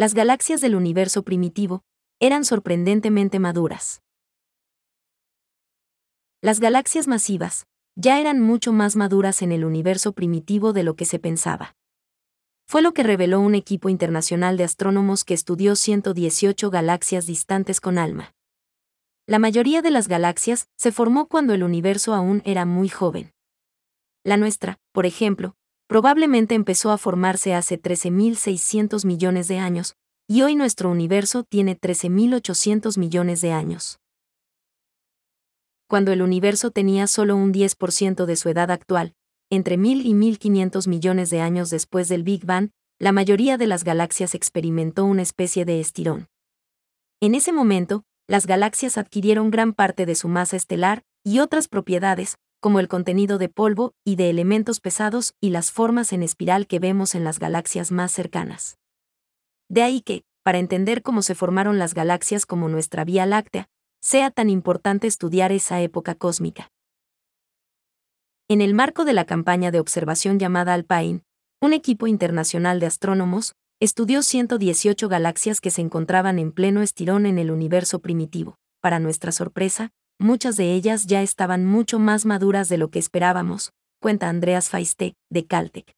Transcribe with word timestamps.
las 0.00 0.14
galaxias 0.14 0.62
del 0.62 0.76
universo 0.76 1.24
primitivo 1.24 1.84
eran 2.20 2.46
sorprendentemente 2.46 3.38
maduras. 3.38 4.00
Las 6.40 6.58
galaxias 6.58 7.06
masivas 7.06 7.66
ya 7.96 8.18
eran 8.18 8.40
mucho 8.40 8.72
más 8.72 8.96
maduras 8.96 9.42
en 9.42 9.52
el 9.52 9.62
universo 9.62 10.14
primitivo 10.14 10.72
de 10.72 10.84
lo 10.84 10.96
que 10.96 11.04
se 11.04 11.18
pensaba. 11.18 11.76
Fue 12.66 12.80
lo 12.80 12.94
que 12.94 13.02
reveló 13.02 13.40
un 13.40 13.54
equipo 13.54 13.90
internacional 13.90 14.56
de 14.56 14.64
astrónomos 14.64 15.22
que 15.22 15.34
estudió 15.34 15.76
118 15.76 16.70
galaxias 16.70 17.26
distantes 17.26 17.78
con 17.78 17.98
ALMA. 17.98 18.32
La 19.26 19.38
mayoría 19.38 19.82
de 19.82 19.90
las 19.90 20.08
galaxias 20.08 20.70
se 20.78 20.92
formó 20.92 21.28
cuando 21.28 21.52
el 21.52 21.62
universo 21.62 22.14
aún 22.14 22.40
era 22.46 22.64
muy 22.64 22.88
joven. 22.88 23.34
La 24.24 24.38
nuestra, 24.38 24.78
por 24.92 25.04
ejemplo, 25.04 25.56
probablemente 25.90 26.54
empezó 26.54 26.92
a 26.92 26.98
formarse 26.98 27.52
hace 27.52 27.76
13.600 27.76 29.04
millones 29.04 29.48
de 29.48 29.58
años, 29.58 29.96
y 30.28 30.42
hoy 30.42 30.54
nuestro 30.54 30.88
universo 30.88 31.42
tiene 31.42 31.76
13.800 31.76 32.96
millones 32.96 33.40
de 33.40 33.50
años. 33.50 33.98
Cuando 35.88 36.12
el 36.12 36.22
universo 36.22 36.70
tenía 36.70 37.08
solo 37.08 37.34
un 37.34 37.52
10% 37.52 38.24
de 38.24 38.36
su 38.36 38.48
edad 38.48 38.70
actual, 38.70 39.14
entre 39.50 39.76
1.000 39.76 40.04
y 40.04 40.12
1.500 40.12 40.86
millones 40.86 41.28
de 41.28 41.40
años 41.40 41.70
después 41.70 42.08
del 42.08 42.22
Big 42.22 42.46
Bang, 42.46 42.70
la 43.00 43.10
mayoría 43.10 43.58
de 43.58 43.66
las 43.66 43.82
galaxias 43.82 44.36
experimentó 44.36 45.04
una 45.04 45.22
especie 45.22 45.64
de 45.64 45.80
estirón. 45.80 46.28
En 47.20 47.34
ese 47.34 47.50
momento, 47.50 48.04
las 48.28 48.46
galaxias 48.46 48.96
adquirieron 48.96 49.50
gran 49.50 49.72
parte 49.72 50.06
de 50.06 50.14
su 50.14 50.28
masa 50.28 50.56
estelar 50.56 51.02
y 51.24 51.40
otras 51.40 51.66
propiedades, 51.66 52.36
como 52.60 52.78
el 52.78 52.88
contenido 52.88 53.38
de 53.38 53.48
polvo 53.48 53.94
y 54.04 54.16
de 54.16 54.30
elementos 54.30 54.80
pesados 54.80 55.34
y 55.40 55.50
las 55.50 55.72
formas 55.72 56.12
en 56.12 56.22
espiral 56.22 56.66
que 56.66 56.78
vemos 56.78 57.14
en 57.14 57.24
las 57.24 57.38
galaxias 57.38 57.90
más 57.90 58.12
cercanas. 58.12 58.78
De 59.68 59.82
ahí 59.82 60.02
que, 60.02 60.22
para 60.42 60.58
entender 60.58 61.02
cómo 61.02 61.22
se 61.22 61.34
formaron 61.34 61.78
las 61.78 61.94
galaxias 61.94 62.46
como 62.46 62.68
nuestra 62.68 63.04
Vía 63.04 63.26
Láctea, 63.26 63.68
sea 64.00 64.30
tan 64.30 64.50
importante 64.50 65.06
estudiar 65.06 65.52
esa 65.52 65.80
época 65.80 66.14
cósmica. 66.14 66.70
En 68.48 68.60
el 68.60 68.74
marco 68.74 69.04
de 69.04 69.12
la 69.12 69.24
campaña 69.24 69.70
de 69.70 69.80
observación 69.80 70.38
llamada 70.38 70.74
Alpine, 70.74 71.22
un 71.60 71.72
equipo 71.72 72.06
internacional 72.06 72.80
de 72.80 72.86
astrónomos 72.86 73.54
estudió 73.80 74.22
118 74.22 75.08
galaxias 75.08 75.60
que 75.60 75.70
se 75.70 75.82
encontraban 75.82 76.38
en 76.38 76.52
pleno 76.52 76.82
estirón 76.82 77.26
en 77.26 77.38
el 77.38 77.50
universo 77.50 78.00
primitivo. 78.00 78.56
Para 78.80 78.98
nuestra 78.98 79.30
sorpresa, 79.30 79.90
muchas 80.20 80.56
de 80.56 80.74
ellas 80.74 81.06
ya 81.06 81.22
estaban 81.22 81.64
mucho 81.64 81.98
más 81.98 82.26
maduras 82.26 82.68
de 82.68 82.78
lo 82.78 82.90
que 82.90 82.98
esperábamos, 82.98 83.72
cuenta 84.00 84.28
Andreas 84.28 84.68
Feiste, 84.68 85.14
de 85.30 85.46
Caltech. 85.46 85.96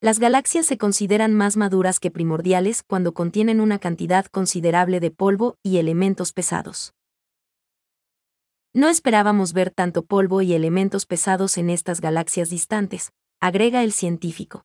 Las 0.00 0.18
galaxias 0.18 0.66
se 0.66 0.78
consideran 0.78 1.34
más 1.34 1.56
maduras 1.56 2.00
que 2.00 2.10
primordiales 2.10 2.82
cuando 2.82 3.14
contienen 3.14 3.60
una 3.60 3.78
cantidad 3.78 4.26
considerable 4.26 5.00
de 5.00 5.10
polvo 5.10 5.56
y 5.62 5.78
elementos 5.78 6.32
pesados. 6.32 6.94
No 8.74 8.88
esperábamos 8.88 9.52
ver 9.52 9.70
tanto 9.70 10.04
polvo 10.04 10.42
y 10.42 10.52
elementos 10.52 11.06
pesados 11.06 11.58
en 11.58 11.70
estas 11.70 12.00
galaxias 12.00 12.50
distantes, 12.50 13.12
agrega 13.40 13.82
el 13.82 13.92
científico. 13.92 14.64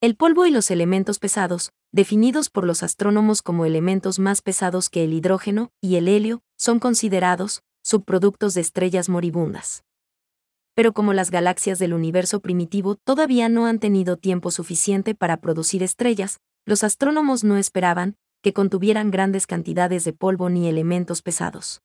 El 0.00 0.16
polvo 0.16 0.44
y 0.44 0.50
los 0.50 0.70
elementos 0.70 1.18
pesados, 1.18 1.72
definidos 1.90 2.50
por 2.50 2.66
los 2.66 2.82
astrónomos 2.82 3.40
como 3.40 3.64
elementos 3.64 4.18
más 4.18 4.42
pesados 4.42 4.90
que 4.90 5.04
el 5.04 5.14
hidrógeno 5.14 5.70
y 5.80 5.96
el 5.96 6.08
helio, 6.08 6.42
son 6.56 6.80
considerados, 6.80 7.62
subproductos 7.84 8.54
de 8.54 8.62
estrellas 8.62 9.08
moribundas. 9.08 9.84
Pero 10.74 10.92
como 10.92 11.12
las 11.12 11.30
galaxias 11.30 11.78
del 11.78 11.92
universo 11.92 12.40
primitivo 12.40 12.96
todavía 12.96 13.48
no 13.48 13.66
han 13.66 13.78
tenido 13.78 14.16
tiempo 14.16 14.50
suficiente 14.50 15.14
para 15.14 15.36
producir 15.36 15.82
estrellas, 15.82 16.40
los 16.64 16.82
astrónomos 16.82 17.44
no 17.44 17.58
esperaban 17.58 18.16
que 18.42 18.52
contuvieran 18.52 19.10
grandes 19.10 19.46
cantidades 19.46 20.04
de 20.04 20.14
polvo 20.14 20.48
ni 20.48 20.66
elementos 20.66 21.22
pesados. 21.22 21.82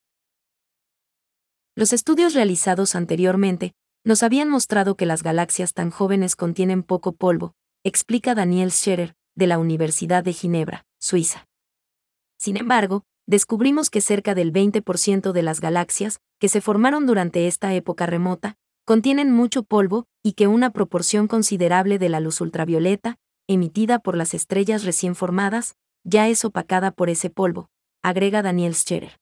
Los 1.75 1.93
estudios 1.93 2.33
realizados 2.33 2.95
anteriormente 2.95 3.73
nos 4.03 4.23
habían 4.23 4.49
mostrado 4.49 4.95
que 4.95 5.05
las 5.05 5.21
galaxias 5.21 5.73
tan 5.73 5.91
jóvenes 5.91 6.35
contienen 6.35 6.83
poco 6.83 7.11
polvo, 7.11 7.53
explica 7.83 8.35
Daniel 8.35 8.71
Scherer, 8.71 9.15
de 9.35 9.47
la 9.47 9.57
Universidad 9.57 10.23
de 10.23 10.33
Ginebra, 10.33 10.85
Suiza. 10.99 11.47
Sin 12.37 12.57
embargo, 12.57 13.03
descubrimos 13.29 13.91
que 13.91 14.01
cerca 14.01 14.33
del 14.33 14.51
20% 14.51 15.33
de 15.33 15.43
las 15.43 15.61
galaxias, 15.61 16.19
que 16.39 16.49
se 16.49 16.61
formaron 16.61 17.05
durante 17.05 17.45
esta 17.45 17.75
época 17.75 18.07
remota, 18.07 18.55
contienen 18.85 19.31
mucho 19.31 19.61
polvo 19.61 20.07
y 20.23 20.33
que 20.33 20.47
una 20.47 20.71
proporción 20.71 21.27
considerable 21.27 21.99
de 21.99 22.09
la 22.09 22.21
luz 22.21 22.41
ultravioleta, 22.41 23.17
emitida 23.47 23.99
por 23.99 24.17
las 24.17 24.33
estrellas 24.33 24.83
recién 24.83 25.13
formadas, 25.13 25.75
ya 26.03 26.27
es 26.27 26.43
opacada 26.43 26.89
por 26.89 27.07
ese 27.11 27.29
polvo, 27.29 27.69
agrega 28.01 28.41
Daniel 28.41 28.73
Scherer. 28.73 29.19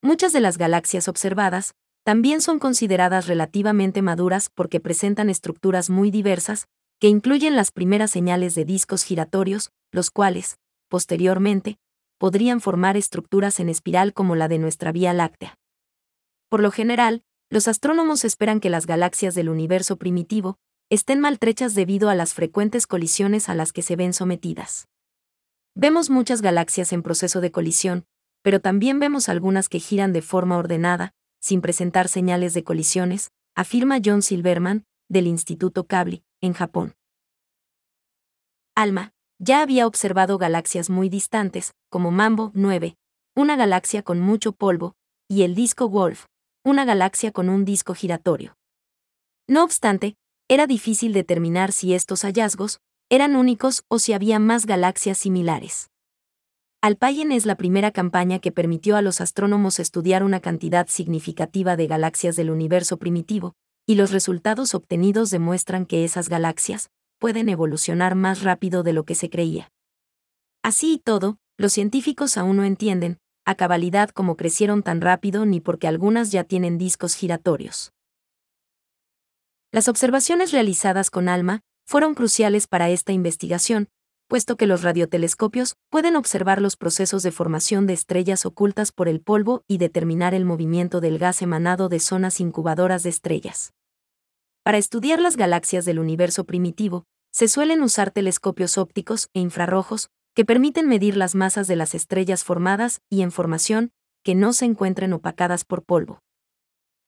Muchas 0.00 0.32
de 0.32 0.40
las 0.40 0.56
galaxias 0.56 1.08
observadas 1.08 1.74
también 2.02 2.40
son 2.40 2.58
consideradas 2.58 3.26
relativamente 3.26 4.00
maduras 4.00 4.48
porque 4.48 4.80
presentan 4.80 5.28
estructuras 5.28 5.90
muy 5.90 6.10
diversas, 6.10 6.66
que 6.98 7.08
incluyen 7.08 7.56
las 7.56 7.72
primeras 7.72 8.10
señales 8.10 8.54
de 8.54 8.64
discos 8.64 9.04
giratorios, 9.04 9.70
los 9.90 10.10
cuales, 10.10 10.56
posteriormente, 10.88 11.76
podrían 12.22 12.60
formar 12.60 12.96
estructuras 12.96 13.58
en 13.58 13.68
espiral 13.68 14.14
como 14.14 14.36
la 14.36 14.46
de 14.46 14.60
nuestra 14.60 14.92
Vía 14.92 15.12
Láctea. 15.12 15.58
Por 16.48 16.62
lo 16.62 16.70
general, 16.70 17.24
los 17.50 17.66
astrónomos 17.66 18.24
esperan 18.24 18.60
que 18.60 18.70
las 18.70 18.86
galaxias 18.86 19.34
del 19.34 19.48
universo 19.48 19.96
primitivo 19.96 20.56
estén 20.88 21.18
maltrechas 21.18 21.74
debido 21.74 22.10
a 22.10 22.14
las 22.14 22.32
frecuentes 22.32 22.86
colisiones 22.86 23.48
a 23.48 23.56
las 23.56 23.72
que 23.72 23.82
se 23.82 23.96
ven 23.96 24.12
sometidas. 24.12 24.86
Vemos 25.74 26.10
muchas 26.10 26.42
galaxias 26.42 26.92
en 26.92 27.02
proceso 27.02 27.40
de 27.40 27.50
colisión, 27.50 28.06
pero 28.42 28.60
también 28.60 29.00
vemos 29.00 29.28
algunas 29.28 29.68
que 29.68 29.80
giran 29.80 30.12
de 30.12 30.22
forma 30.22 30.58
ordenada, 30.58 31.14
sin 31.40 31.60
presentar 31.60 32.06
señales 32.06 32.54
de 32.54 32.62
colisiones, 32.62 33.32
afirma 33.56 33.98
John 34.00 34.22
Silverman, 34.22 34.84
del 35.08 35.26
Instituto 35.26 35.88
Cabli, 35.88 36.22
en 36.40 36.52
Japón. 36.52 36.94
Alma, 38.76 39.12
ya 39.42 39.60
había 39.60 39.88
observado 39.88 40.38
galaxias 40.38 40.88
muy 40.88 41.08
distantes, 41.08 41.74
como 41.90 42.12
Mambo 42.12 42.52
9, 42.54 42.96
una 43.34 43.56
galaxia 43.56 44.04
con 44.04 44.20
mucho 44.20 44.52
polvo, 44.52 44.94
y 45.28 45.42
el 45.42 45.56
disco 45.56 45.88
Wolf, 45.88 46.26
una 46.64 46.84
galaxia 46.84 47.32
con 47.32 47.48
un 47.48 47.64
disco 47.64 47.92
giratorio. 47.94 48.56
No 49.48 49.64
obstante, 49.64 50.14
era 50.48 50.68
difícil 50.68 51.12
determinar 51.12 51.72
si 51.72 51.92
estos 51.92 52.22
hallazgos 52.22 52.78
eran 53.10 53.34
únicos 53.34 53.82
o 53.88 53.98
si 53.98 54.12
había 54.12 54.38
más 54.38 54.64
galaxias 54.64 55.18
similares. 55.18 55.90
Alpine 56.80 57.34
es 57.34 57.44
la 57.44 57.56
primera 57.56 57.90
campaña 57.90 58.38
que 58.38 58.52
permitió 58.52 58.96
a 58.96 59.02
los 59.02 59.20
astrónomos 59.20 59.80
estudiar 59.80 60.22
una 60.22 60.38
cantidad 60.38 60.86
significativa 60.86 61.74
de 61.74 61.88
galaxias 61.88 62.36
del 62.36 62.50
universo 62.50 62.96
primitivo, 62.96 63.54
y 63.86 63.96
los 63.96 64.12
resultados 64.12 64.76
obtenidos 64.76 65.30
demuestran 65.30 65.84
que 65.84 66.04
esas 66.04 66.28
galaxias, 66.28 66.90
pueden 67.22 67.48
evolucionar 67.48 68.16
más 68.16 68.42
rápido 68.42 68.82
de 68.82 68.92
lo 68.92 69.04
que 69.04 69.14
se 69.14 69.30
creía. 69.30 69.70
Así 70.64 70.94
y 70.94 70.98
todo, 70.98 71.38
los 71.56 71.72
científicos 71.72 72.36
aún 72.36 72.56
no 72.56 72.64
entienden, 72.64 73.18
a 73.44 73.54
cabalidad 73.54 74.10
cómo 74.10 74.36
crecieron 74.36 74.82
tan 74.82 75.00
rápido 75.00 75.46
ni 75.46 75.60
porque 75.60 75.86
algunas 75.86 76.32
ya 76.32 76.42
tienen 76.42 76.78
discos 76.78 77.14
giratorios. 77.14 77.92
Las 79.70 79.86
observaciones 79.86 80.50
realizadas 80.50 81.10
con 81.10 81.28
ALMA 81.28 81.60
fueron 81.86 82.14
cruciales 82.14 82.66
para 82.66 82.90
esta 82.90 83.12
investigación, 83.12 83.88
puesto 84.26 84.56
que 84.56 84.66
los 84.66 84.82
radiotelescopios 84.82 85.76
pueden 85.90 86.16
observar 86.16 86.60
los 86.60 86.74
procesos 86.74 87.22
de 87.22 87.30
formación 87.30 87.86
de 87.86 87.92
estrellas 87.92 88.44
ocultas 88.46 88.90
por 88.90 89.06
el 89.06 89.20
polvo 89.20 89.62
y 89.68 89.78
determinar 89.78 90.34
el 90.34 90.44
movimiento 90.44 91.00
del 91.00 91.20
gas 91.20 91.40
emanado 91.40 91.88
de 91.88 92.00
zonas 92.00 92.40
incubadoras 92.40 93.04
de 93.04 93.10
estrellas. 93.10 93.72
Para 94.64 94.78
estudiar 94.78 95.20
las 95.20 95.36
galaxias 95.36 95.84
del 95.84 95.98
universo 95.98 96.44
primitivo, 96.44 97.04
se 97.32 97.48
suelen 97.48 97.82
usar 97.82 98.10
telescopios 98.10 98.76
ópticos 98.76 99.30
e 99.32 99.40
infrarrojos 99.40 100.10
que 100.34 100.44
permiten 100.44 100.86
medir 100.86 101.16
las 101.16 101.34
masas 101.34 101.66
de 101.66 101.76
las 101.76 101.94
estrellas 101.94 102.44
formadas 102.44 103.00
y 103.10 103.22
en 103.22 103.32
formación 103.32 103.90
que 104.22 104.34
no 104.34 104.52
se 104.52 104.66
encuentren 104.66 105.12
opacadas 105.14 105.64
por 105.64 105.82
polvo. 105.82 106.20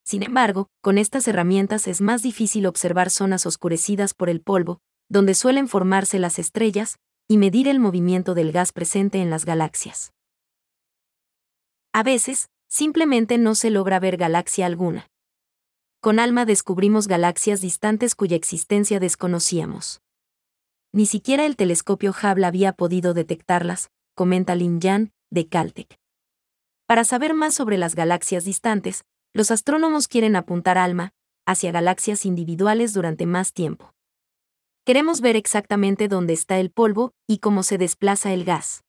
Sin 0.02 0.22
embargo, 0.22 0.68
con 0.82 0.98
estas 0.98 1.28
herramientas 1.28 1.86
es 1.86 2.00
más 2.00 2.22
difícil 2.22 2.66
observar 2.66 3.10
zonas 3.10 3.46
oscurecidas 3.46 4.12
por 4.12 4.28
el 4.28 4.40
polvo, 4.40 4.80
donde 5.08 5.34
suelen 5.34 5.68
formarse 5.68 6.18
las 6.18 6.38
estrellas, 6.38 6.98
y 7.28 7.38
medir 7.38 7.68
el 7.68 7.80
movimiento 7.80 8.34
del 8.34 8.52
gas 8.52 8.72
presente 8.72 9.22
en 9.22 9.30
las 9.30 9.46
galaxias. 9.46 10.12
A 11.92 12.02
veces, 12.02 12.48
simplemente 12.68 13.38
no 13.38 13.54
se 13.54 13.70
logra 13.70 13.98
ver 13.98 14.18
galaxia 14.18 14.66
alguna. 14.66 15.08
Con 16.00 16.18
ALMA 16.18 16.44
descubrimos 16.44 17.08
galaxias 17.08 17.62
distantes 17.62 18.14
cuya 18.14 18.36
existencia 18.36 19.00
desconocíamos 19.00 20.03
ni 20.94 21.06
siquiera 21.06 21.44
el 21.44 21.56
telescopio 21.56 22.12
Hubble 22.12 22.46
había 22.46 22.72
podido 22.72 23.14
detectarlas, 23.14 23.90
comenta 24.14 24.54
Lin 24.54 24.80
Yan, 24.80 25.12
de 25.28 25.48
Caltech. 25.48 25.98
Para 26.86 27.02
saber 27.02 27.34
más 27.34 27.52
sobre 27.52 27.78
las 27.78 27.96
galaxias 27.96 28.44
distantes, 28.44 29.04
los 29.32 29.50
astrónomos 29.50 30.06
quieren 30.06 30.36
apuntar 30.36 30.78
ALMA 30.78 31.12
hacia 31.46 31.72
galaxias 31.72 32.24
individuales 32.24 32.94
durante 32.94 33.26
más 33.26 33.52
tiempo. 33.52 33.92
Queremos 34.84 35.20
ver 35.20 35.34
exactamente 35.34 36.06
dónde 36.06 36.32
está 36.32 36.60
el 36.60 36.70
polvo 36.70 37.10
y 37.26 37.38
cómo 37.38 37.64
se 37.64 37.76
desplaza 37.76 38.32
el 38.32 38.44
gas. 38.44 38.84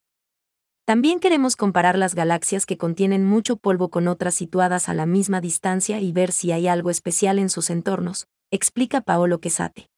También 0.85 1.19
queremos 1.19 1.55
comparar 1.55 1.97
las 1.97 2.13
galaxias 2.13 2.67
que 2.67 2.77
contienen 2.77 3.25
mucho 3.25 3.57
polvo 3.57 3.89
con 3.89 4.07
otras 4.07 4.35
situadas 4.35 4.89
a 4.89 4.93
la 4.93 5.07
misma 5.07 5.41
distancia 5.41 5.99
y 5.99 6.11
ver 6.11 6.31
si 6.31 6.51
hay 6.51 6.67
algo 6.67 6.91
especial 6.91 7.39
en 7.39 7.49
sus 7.49 7.71
entornos, 7.71 8.27
explica 8.51 9.01
Paolo 9.01 9.39
Quesate. 9.39 9.89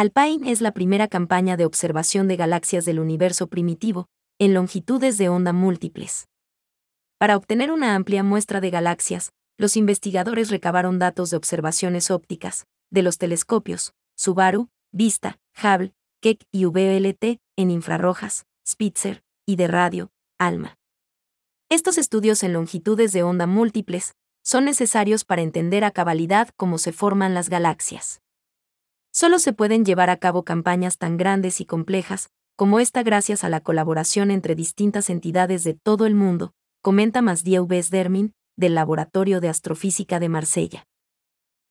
Alpine 0.00 0.50
es 0.50 0.62
la 0.62 0.72
primera 0.72 1.08
campaña 1.08 1.58
de 1.58 1.66
observación 1.66 2.26
de 2.26 2.36
galaxias 2.36 2.86
del 2.86 3.00
universo 3.00 3.48
primitivo, 3.48 4.08
en 4.38 4.54
longitudes 4.54 5.18
de 5.18 5.28
onda 5.28 5.52
múltiples. 5.52 6.26
Para 7.18 7.36
obtener 7.36 7.70
una 7.70 7.94
amplia 7.94 8.22
muestra 8.22 8.62
de 8.62 8.70
galaxias, 8.70 9.34
los 9.58 9.76
investigadores 9.76 10.48
recabaron 10.48 10.98
datos 10.98 11.28
de 11.28 11.36
observaciones 11.36 12.10
ópticas, 12.10 12.64
de 12.88 13.02
los 13.02 13.18
telescopios, 13.18 13.92
Subaru, 14.16 14.70
Vista, 14.90 15.38
Hubble, 15.62 15.92
Keck 16.22 16.46
y 16.50 16.64
VLT, 16.64 17.38
en 17.58 17.70
infrarrojas, 17.70 18.46
Spitzer, 18.66 19.22
y 19.44 19.56
de 19.56 19.68
radio, 19.68 20.10
ALMA. 20.38 20.78
Estos 21.68 21.98
estudios 21.98 22.42
en 22.42 22.54
longitudes 22.54 23.12
de 23.12 23.22
onda 23.22 23.46
múltiples 23.46 24.14
son 24.42 24.64
necesarios 24.64 25.26
para 25.26 25.42
entender 25.42 25.84
a 25.84 25.90
cabalidad 25.90 26.48
cómo 26.56 26.78
se 26.78 26.92
forman 26.92 27.34
las 27.34 27.50
galaxias. 27.50 28.22
Solo 29.12 29.38
se 29.38 29.52
pueden 29.52 29.84
llevar 29.84 30.10
a 30.10 30.18
cabo 30.18 30.44
campañas 30.44 30.96
tan 30.98 31.16
grandes 31.16 31.60
y 31.60 31.64
complejas 31.64 32.30
como 32.60 32.78
esta 32.78 33.02
gracias 33.02 33.42
a 33.42 33.48
la 33.48 33.60
colaboración 33.60 34.30
entre 34.30 34.54
distintas 34.54 35.08
entidades 35.08 35.64
de 35.64 35.72
todo 35.72 36.04
el 36.04 36.14
mundo, 36.14 36.52
comenta 36.82 37.22
Masdieu 37.22 37.66
Dermin, 37.66 38.34
del 38.54 38.74
Laboratorio 38.74 39.40
de 39.40 39.48
Astrofísica 39.48 40.20
de 40.20 40.28
Marsella. 40.28 40.86